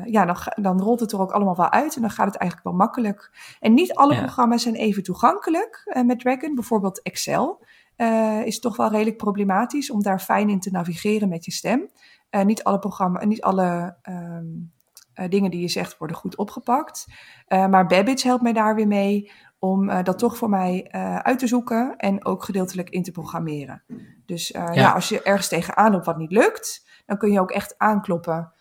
[0.05, 1.95] ja, dan, dan rolt het er ook allemaal wel uit.
[1.95, 3.31] En dan gaat het eigenlijk wel makkelijk.
[3.59, 4.19] En niet alle ja.
[4.19, 6.55] programma's zijn even toegankelijk met Dragon.
[6.55, 7.59] Bijvoorbeeld Excel
[7.97, 11.89] uh, is toch wel redelijk problematisch om daar fijn in te navigeren met je stem.
[12.31, 14.71] Uh, niet alle programma's, niet alle um,
[15.15, 17.05] uh, dingen die je zegt worden goed opgepakt.
[17.47, 20.87] maar Babbage helpt mij daar weer mee om dat toch voor mij
[21.21, 23.83] uit te zoeken en ook gedeeltelijk in te programmeren.
[24.25, 24.71] Dus ja.
[24.71, 24.91] ja.
[24.91, 28.53] als je ergens tegenaan loopt wat niet lukt, dan kun je ook echt aankloppen.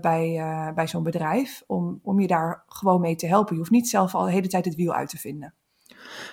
[0.00, 0.42] bij,
[0.74, 3.52] bij zo'n bedrijf, om, om je daar gewoon mee te helpen.
[3.52, 5.54] Je hoeft niet zelf al de hele tijd het wiel uit te vinden.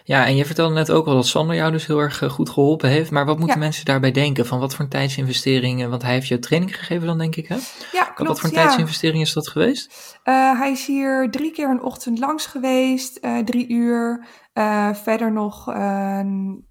[0.03, 2.49] Ja, en je vertelde net ook al dat Sander jou dus heel erg eh, goed
[2.49, 3.11] geholpen heeft.
[3.11, 4.45] Maar wat moeten mensen daarbij denken?
[4.45, 5.89] Van wat voor een tijdsinvestering?
[5.89, 7.55] Want hij heeft je training gegeven dan, denk ik, hè?
[7.91, 8.29] Ja, klopt.
[8.29, 10.19] Wat voor een tijdsinvestering is dat geweest?
[10.23, 14.25] Uh, hij is hier drie keer een ochtend langs geweest, uh, drie uur.
[14.53, 16.65] Uh, verder nog een,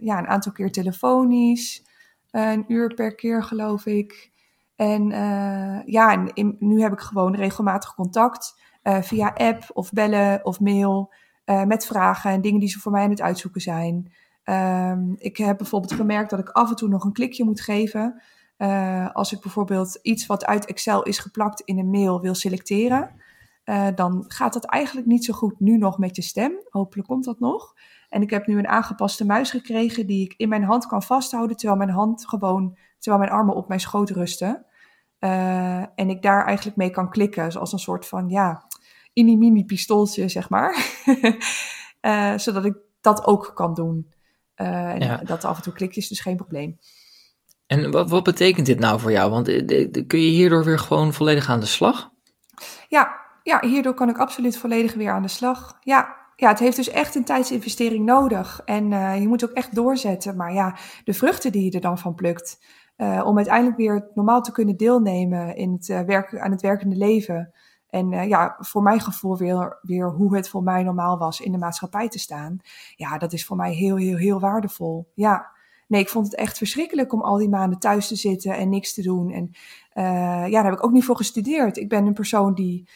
[0.00, 1.82] ja, een aantal keer telefonisch.
[2.30, 4.30] een uur per keer, geloof ik.
[4.76, 5.08] En
[5.86, 11.12] ja, en in, nu heb ik gewoon regelmatig contact via app of bellen of mail.
[11.50, 14.12] Uh, met vragen en dingen die ze voor mij aan het uitzoeken zijn.
[14.44, 18.22] Um, ik heb bijvoorbeeld gemerkt dat ik af en toe nog een klikje moet geven.
[18.58, 23.10] Uh, als ik bijvoorbeeld iets wat uit Excel is geplakt in een mail wil selecteren.
[23.64, 26.52] Uh, dan gaat dat eigenlijk niet zo goed nu nog met je stem.
[26.68, 27.74] Hopelijk komt dat nog.
[28.08, 31.56] En ik heb nu een aangepaste muis gekregen die ik in mijn hand kan vasthouden.
[31.56, 34.64] Terwijl mijn hand gewoon, terwijl mijn armen op mijn schoot rusten.
[35.94, 37.52] en ik daar eigenlijk mee kan klikken.
[37.52, 38.66] Zoals een soort van, ja,
[39.24, 40.86] mini pistooltje, zeg maar.
[42.02, 44.12] uh, zodat ik dat ook kan doen.
[44.56, 45.16] Uh, en ja.
[45.16, 46.78] dat af en toe klikjes, dus geen probleem.
[47.66, 49.30] En wat, wat betekent dit nou voor jou?
[49.30, 52.10] Want uh, kun je hierdoor weer gewoon volledig aan de slag?
[52.88, 55.76] Ja, ja, hierdoor kan ik absoluut volledig weer aan de slag.
[55.80, 58.60] Ja, ja, het heeft dus echt een tijdsinvestering nodig.
[58.64, 60.36] En uh, je moet ook echt doorzetten.
[60.36, 62.58] Maar ja, de vruchten die je er dan van plukt.
[62.96, 66.96] Uh, om uiteindelijk weer normaal te kunnen deelnemen in het, uh, werken, aan het werkende
[66.96, 67.52] leven.
[67.90, 71.52] En uh, ja, voor mijn gevoel weer, weer hoe het voor mij normaal was in
[71.52, 72.58] de maatschappij te staan.
[72.96, 75.10] Ja, dat is voor mij heel, heel, heel waardevol.
[75.14, 75.50] Ja,
[75.86, 78.94] nee, ik vond het echt verschrikkelijk om al die maanden thuis te zitten en niks
[78.94, 79.30] te doen.
[79.30, 79.50] En
[79.94, 81.76] uh, ja, daar heb ik ook niet voor gestudeerd.
[81.76, 82.88] Ik ben een persoon die,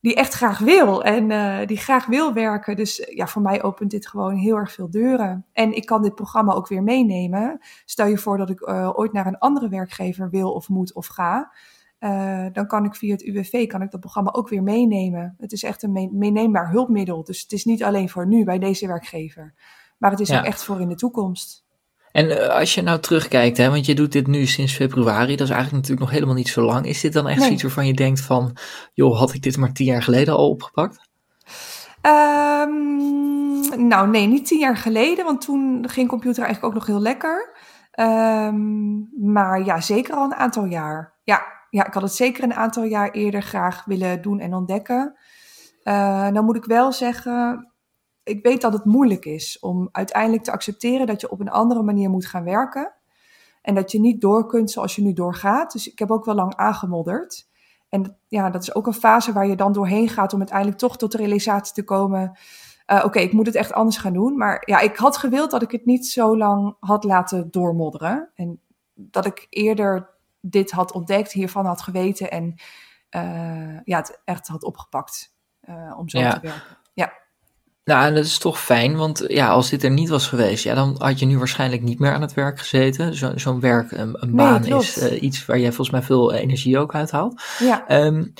[0.00, 2.76] die echt graag wil en uh, die graag wil werken.
[2.76, 5.46] Dus ja, voor mij opent dit gewoon heel erg veel deuren.
[5.52, 7.60] En ik kan dit programma ook weer meenemen.
[7.84, 11.52] Stel je voor dat ik ooit naar een andere werkgever wil of moet of ga.
[12.00, 15.34] Uh, dan kan ik via het UWV kan ik dat programma ook weer meenemen.
[15.38, 17.24] Het is echt een meeneembaar hulpmiddel.
[17.24, 19.54] Dus het is niet alleen voor nu bij deze werkgever.
[19.98, 20.38] Maar het is ja.
[20.38, 21.64] ook echt voor in de toekomst.
[22.12, 25.46] En uh, als je nou terugkijkt, hè, want je doet dit nu sinds februari, dat
[25.46, 26.86] is eigenlijk natuurlijk nog helemaal niet zo lang.
[26.86, 27.50] Is dit dan echt nee.
[27.50, 28.56] iets waarvan je denkt van,
[28.92, 31.08] joh, had ik dit maar tien jaar geleden al opgepakt?
[32.02, 37.02] Um, nou nee, niet tien jaar geleden, want toen ging computer eigenlijk ook nog heel
[37.02, 37.56] lekker.
[38.00, 41.14] Um, maar ja, zeker al een aantal jaar.
[41.24, 45.16] Ja, ja, ik had het zeker een aantal jaar eerder graag willen doen en ontdekken.
[45.84, 47.70] Uh, dan moet ik wel zeggen,
[48.22, 51.82] ik weet dat het moeilijk is om uiteindelijk te accepteren dat je op een andere
[51.82, 52.92] manier moet gaan werken.
[53.62, 55.72] En dat je niet door kunt zoals je nu doorgaat.
[55.72, 57.48] Dus ik heb ook wel lang aangemodderd.
[57.88, 60.96] En ja, dat is ook een fase waar je dan doorheen gaat om uiteindelijk toch
[60.96, 62.38] tot de realisatie te komen
[62.86, 64.36] oké, ik moet het echt anders gaan doen.
[64.36, 68.30] Maar ja, ik had gewild dat ik het niet zo lang had laten doormodderen.
[68.34, 68.60] En
[68.94, 70.15] dat ik eerder
[70.50, 72.54] dit had ontdekt, hiervan had geweten en
[73.84, 75.34] ja, het echt had opgepakt
[75.96, 76.62] om zo te werken.
[76.92, 77.12] Ja.
[77.84, 80.74] Nou, en dat is toch fijn, want ja, als dit er niet was geweest, ja,
[80.74, 83.40] dan had je nu waarschijnlijk niet meer aan het werk gezeten.
[83.40, 86.94] Zo'n werk, een, een baan is uh, iets waar jij volgens mij veel energie ook
[86.94, 87.42] uithaalt.
[87.58, 88.04] Ja.
[88.04, 88.32] Um,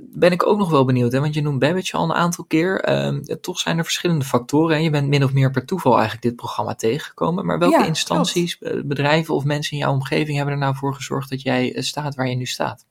[0.00, 1.20] ben ik ook nog wel benieuwd, hè?
[1.20, 3.04] want je noemt Babbage al een aantal keer.
[3.06, 4.76] Um, toch zijn er verschillende factoren.
[4.76, 7.46] En je bent min of meer per toeval eigenlijk dit programma tegengekomen.
[7.46, 11.42] Maar welke instanties, bedrijven of mensen in jouw omgeving hebben er nou voor gezorgd dat
[11.42, 12.86] jij staat waar je nu staat?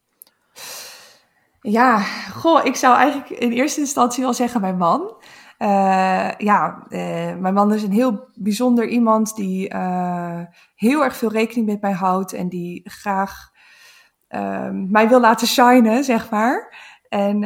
[1.62, 2.00] Ja,
[2.34, 5.14] goh, ik zou eigenlijk in eerste instantie wel zeggen mijn man.
[5.60, 9.76] Uh, ja, uh, mijn man is een heel bijzonder iemand die
[10.76, 13.51] heel erg veel rekening met mij houdt en die graag
[14.88, 16.90] mij wil laten shinen, zeg maar.
[17.10, 17.40] En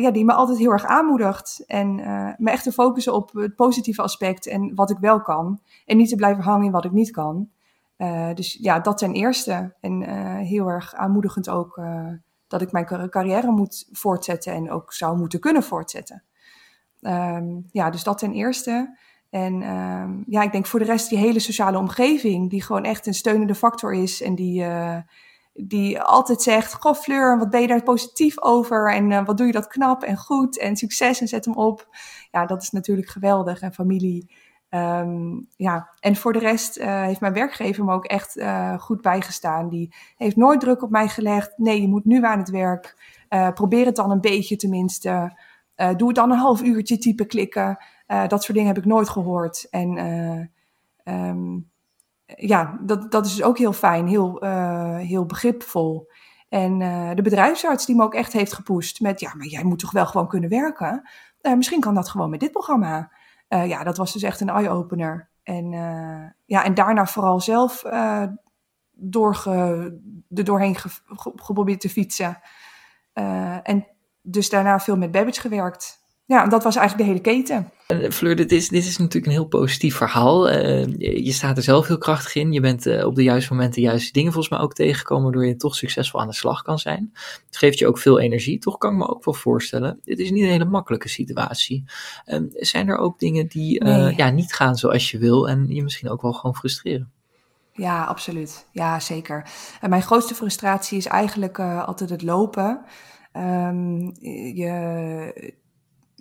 [0.00, 1.94] ja, die me altijd heel erg aanmoedigt en
[2.38, 5.60] me echt te focussen op het positieve aspect en wat ik wel kan.
[5.86, 7.48] En niet te blijven hangen in wat ik niet kan.
[8.34, 9.74] dus ja, dat ten eerste.
[9.80, 10.02] En
[10.38, 11.80] heel erg aanmoedigend ook
[12.48, 16.22] dat ik mijn carrière moet voortzetten en ook zou moeten kunnen voortzetten.
[17.00, 18.98] Um, ja, dus dat ten eerste.
[19.30, 23.06] En um, ja, ik denk voor de rest die hele sociale omgeving, die gewoon echt
[23.06, 24.64] een steunende factor is en die,
[25.56, 28.92] die altijd zegt: Goh, Fleur, wat ben je daar positief over?
[28.92, 31.88] En uh, wat doe je dat knap en goed en succes en zet hem op.
[32.30, 33.60] Ja, dat is natuurlijk geweldig.
[33.60, 38.36] En familie Um, ja, en voor de rest uh, heeft mijn werkgever me ook echt
[38.36, 39.68] uh, goed bijgestaan.
[39.68, 41.52] Die heeft nooit druk op mij gelegd.
[41.56, 43.14] Nee, je moet nu aan het werk.
[43.54, 45.38] Probeer het dan een beetje tenminste.
[45.96, 47.84] doe het dan een half uurtje typen klikken.
[48.06, 49.66] dat soort dingen heb ik nooit gehoord.
[49.70, 49.98] En
[51.04, 51.70] um,
[52.26, 54.44] ja, dat, dat is ook heel fijn, heel,
[54.96, 56.10] heel begripvol.
[56.48, 56.78] En
[57.14, 59.20] de bedrijfsarts die me ook echt heeft gepusht met...
[59.20, 61.08] ja, maar jij moet toch wel gewoon kunnen werken?
[61.40, 63.12] misschien kan dat gewoon met dit programma.
[63.48, 65.30] Ja, dat was dus echt een eye-opener.
[65.42, 65.70] En,
[66.44, 67.82] ja, en daarna vooral zelf
[68.90, 69.50] doorge,
[70.30, 70.88] er doorheen ge,
[71.34, 72.40] geprobeerd te fietsen.
[73.62, 73.86] en
[74.22, 77.70] dus daarna veel met Babbage gewerkt ja, dat was eigenlijk de hele keten.
[77.92, 80.50] Uh, Fleur, dit is, dit is natuurlijk een heel positief verhaal.
[80.50, 82.52] Uh, je staat er zelf heel krachtig in.
[82.52, 85.46] Je bent uh, op de juiste momenten de juiste dingen volgens mij ook tegengekomen, waardoor
[85.46, 87.10] je toch succesvol aan de slag kan zijn.
[87.46, 90.00] Het geeft je ook veel energie, toch kan ik me ook wel voorstellen.
[90.04, 91.84] Dit is niet een hele makkelijke situatie.
[92.24, 94.16] Ehm, zijn er ook dingen die nee.
[94.16, 97.10] ja, niet gaan zoals je wil en je misschien ook wel gewoon frustreren?
[97.72, 98.66] Ja, absoluut.
[98.72, 99.48] Ja, zeker.
[99.80, 102.84] En mijn grootste frustratie is eigenlijk altijd het lopen.
[103.32, 104.14] Um,
[104.54, 105.54] je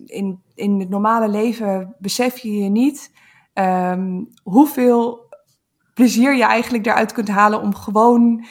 [0.05, 3.11] in, in het normale leven besef je je niet
[3.53, 5.33] um, hoeveel
[5.93, 8.45] plezier je eigenlijk eruit kunt halen om gewoon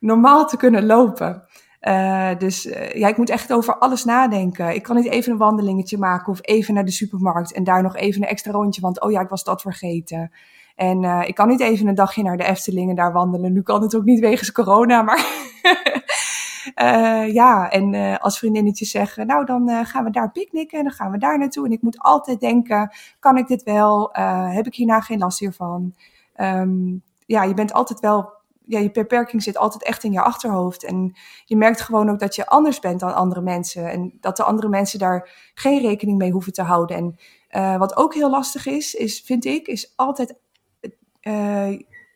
[0.00, 1.44] normaal te kunnen lopen.
[1.80, 4.74] Uh, dus uh, ja, ik moet echt over alles nadenken.
[4.74, 7.96] Ik kan niet even een wandelingetje maken of even naar de supermarkt en daar nog
[7.96, 10.30] even een extra rondje, want oh ja, ik was dat vergeten.
[10.76, 13.52] En uh, ik kan niet even een dagje naar de Efteling en daar wandelen.
[13.52, 15.26] Nu kan het ook niet wegens corona, maar
[16.64, 20.84] Uh, ja, en uh, als vriendinnetjes zeggen, nou dan uh, gaan we daar picknicken en
[20.84, 21.66] dan gaan we daar naartoe.
[21.66, 24.08] En ik moet altijd denken, kan ik dit wel?
[24.50, 25.94] heb ik hierna geen last hiervan?
[26.36, 28.32] Um, ja, je bent altijd wel,
[28.64, 30.84] ja, je beperking zit altijd echt in je achterhoofd.
[30.84, 33.90] En je merkt gewoon ook dat je anders bent dan andere mensen.
[33.90, 37.16] En dat de andere mensen daar geen rekening mee hoeven te houden.
[37.50, 40.36] En wat ook heel lastig is, is, vind ik, is altijd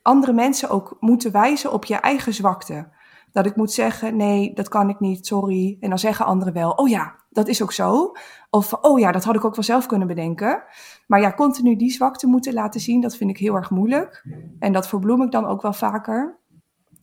[0.03, 2.89] andere mensen ook moeten wijzen op je eigen zwakte.
[3.35, 5.77] Dat ik moet zeggen, nee, dat kan ik niet, sorry.
[5.81, 8.13] En dan zeggen anderen wel, oh ja, dat is ook zo.
[8.51, 10.63] Of, oh ja, dat had ik ook wel zelf kunnen bedenken.
[11.07, 14.25] Maar ja, continu die zwakte moeten laten zien, dat vind ik heel erg moeilijk.
[14.59, 16.39] En dat verbloem ik dan ook wel vaker.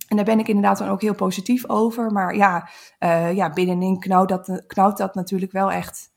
[0.07, 2.11] En daar ben ik inderdaad dan ook heel positief over.
[2.11, 6.09] Maar ja, uh, ja binnenin knauwt dat, knauwt dat natuurlijk wel echt.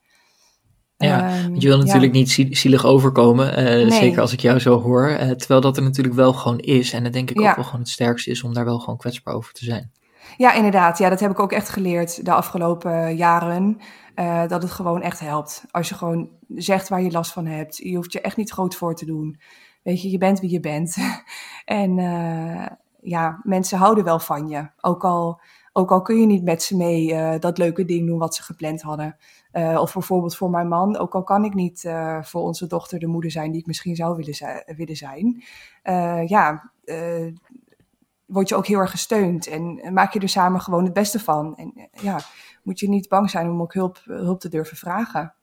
[0.96, 3.90] Ja, um, je wil natuurlijk niet zielig overkomen, uh, nee.
[3.90, 5.11] zeker als ik jou zo hoor.
[5.11, 6.92] Uh, terwijl dat er natuurlijk wel gewoon is.
[6.92, 7.48] En dat denk ik ja.
[7.48, 9.92] ook wel gewoon het sterkste is om daar wel gewoon kwetsbaar over te zijn.
[10.37, 10.99] Ja, inderdaad.
[10.99, 13.79] Ja, dat heb ik ook echt geleerd de afgelopen jaren.
[14.16, 15.64] Uh, dat het gewoon echt helpt.
[15.70, 17.77] Als je gewoon zegt waar je last van hebt.
[17.77, 19.40] Je hoeft je echt niet groot voor te doen.
[19.83, 20.97] Weet je, je bent wie je bent.
[21.64, 22.66] en uh,
[23.01, 24.68] ja, mensen houden wel van je.
[24.81, 25.40] Ook al,
[25.73, 28.42] ook al kun je niet met ze mee uh, dat leuke ding doen wat ze
[28.42, 29.16] gepland hadden.
[29.53, 30.97] of bijvoorbeeld voor mijn man.
[30.99, 34.16] Ook al kan ik niet voor onze dochter de moeder zijn die ik misschien zou
[34.16, 35.42] willen, willen zijn.
[36.27, 36.73] ja,
[38.35, 41.57] word je ook heel erg gesteund en maak je er samen gewoon het beste van.
[41.57, 42.20] En ja,
[42.62, 45.35] moet je niet bang zijn om ook hulp, hulp te durven vragen.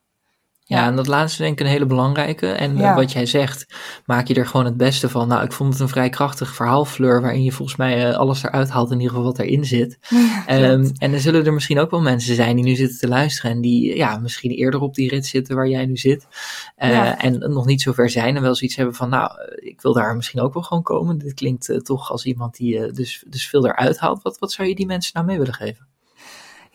[0.72, 2.46] Ja, en dat laatste denk ik een hele belangrijke.
[2.46, 3.66] En eh, wat jij zegt,
[4.06, 5.28] maak je er gewoon het beste van.
[5.28, 8.42] Nou, ik vond het een vrij krachtig verhaal, Fleur, waarin je volgens mij uh, alles
[8.42, 9.98] eruit haalt, in ieder geval wat erin zit.
[10.50, 13.50] um, en er zullen er misschien ook wel mensen zijn die nu zitten te luisteren
[13.50, 16.26] en die ja, misschien eerder op die rit zitten waar jij nu zit.
[16.78, 19.92] Uh, En nog niet zo ver zijn en wel zoiets hebben van, nou, ik wil
[19.92, 21.18] daar misschien ook wel gewoon komen.
[21.18, 24.22] Dit klinkt toch als iemand die dus, dus veel eruit haalt.
[24.22, 25.86] Wat, wat zou je die mensen nou mee willen geven?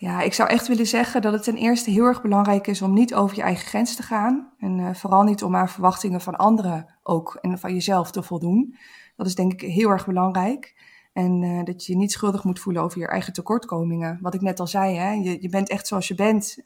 [0.00, 2.92] Ja, ik zou echt willen zeggen dat het ten eerste heel erg belangrijk is om
[2.92, 4.52] niet over je eigen grens te gaan.
[4.58, 8.76] En uh, vooral niet om aan verwachtingen van anderen ook en van jezelf te voldoen.
[9.16, 10.82] Dat is denk ik heel erg belangrijk.
[11.12, 14.18] En uh, dat je je niet schuldig moet voelen over je eigen tekortkomingen.
[14.20, 15.12] Wat ik net al zei, hè?
[15.12, 16.58] Je, je bent echt zoals je bent.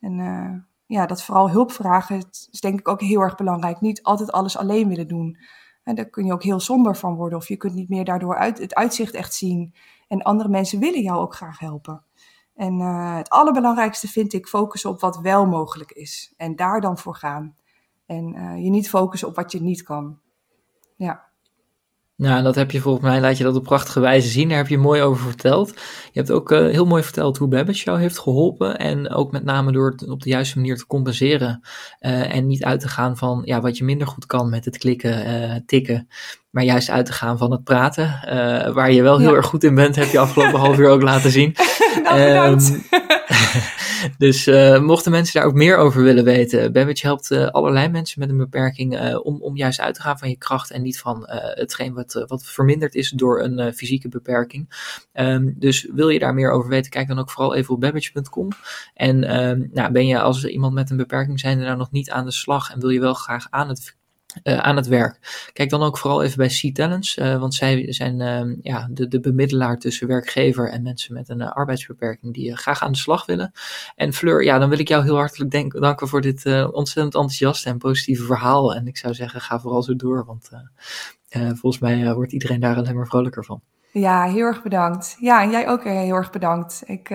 [0.00, 0.50] En uh,
[0.86, 3.80] ja, dat vooral hulp vragen is denk ik ook heel erg belangrijk.
[3.80, 5.38] Niet altijd alles alleen willen doen.
[5.84, 7.38] En daar kun je ook heel somber van worden.
[7.38, 9.74] Of je kunt niet meer daardoor uit, het uitzicht echt zien.
[10.08, 12.02] En andere mensen willen jou ook graag helpen.
[12.54, 16.34] En uh, het allerbelangrijkste vind ik focussen op wat wel mogelijk is.
[16.36, 17.56] En daar dan voor gaan.
[18.06, 20.20] En uh, je niet focussen op wat je niet kan.
[20.96, 21.32] Ja.
[22.16, 24.48] Nou, dat heb je volgens mij, laat je dat op prachtige wijze zien.
[24.48, 25.70] Daar heb je mooi over verteld.
[26.12, 28.76] Je hebt ook uh, heel mooi verteld hoe Babbage jou heeft geholpen.
[28.76, 31.60] En ook met name door het op de juiste manier te compenseren.
[32.00, 34.78] Uh, en niet uit te gaan van ja, wat je minder goed kan met het
[34.78, 36.08] klikken, uh, tikken.
[36.50, 38.20] Maar juist uit te gaan van het praten.
[38.74, 39.36] waar je wel heel ja.
[39.36, 41.56] erg goed in bent, heb je afgelopen half uur ook laten zien.
[42.02, 42.60] nou,
[44.18, 48.20] dus uh, mochten mensen daar ook meer over willen weten, Babbage helpt uh, allerlei mensen
[48.20, 50.98] met een beperking uh, om, om juist uit te gaan van je kracht en niet
[50.98, 54.68] van hetgeen wat, wat verminderd is door een fysieke beperking.
[55.12, 58.48] Um, dus wil je daar meer over weten, kijk dan ook vooral even op babbage.com.
[58.94, 62.10] En um, nou, ben je als iemand met een beperking zijn er nou nog niet
[62.10, 63.96] aan de slag en wil je wel graag aan het
[64.42, 65.48] uh, aan het werk.
[65.52, 69.20] Kijk dan ook vooral even bij C-Talents, uh, want zij zijn uh, ja, de, de
[69.20, 73.52] bemiddelaar tussen werkgever en mensen met een uh, arbeidsbeperking die graag aan de slag willen.
[73.96, 77.78] En Fleur, ja, dan wil ik jou heel hartelijk danken voor dit ontzettend enthousiaste en
[77.78, 78.74] positieve verhaal.
[78.74, 80.50] En ik zou zeggen, ga vooral zo door, want
[81.30, 83.60] volgens mij wordt iedereen daar alleen maar vrolijker van.
[83.92, 85.16] Ja, heel erg bedankt.
[85.20, 86.82] Ja, en jij ook heel erg bedankt.
[86.86, 87.14] Ik,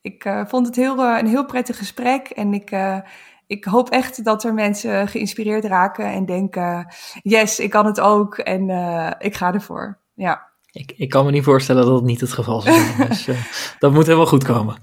[0.00, 2.70] ik vond het heel, een heel prettig gesprek en ik
[3.46, 8.38] ik hoop echt dat er mensen geïnspireerd raken en denken: yes, ik kan het ook
[8.38, 9.98] en uh, ik ga ervoor.
[10.14, 10.52] Ja.
[10.70, 12.96] Ik, ik kan me niet voorstellen dat dat niet het geval is.
[13.08, 13.44] dus uh,
[13.78, 14.76] dat moet helemaal goed komen.